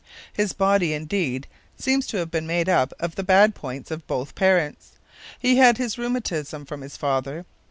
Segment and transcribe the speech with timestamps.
[0.33, 1.45] His body, indeed,
[1.77, 4.93] seems to have been made up of the bad points of both parents:
[5.37, 7.45] he had his rheumatism from his father.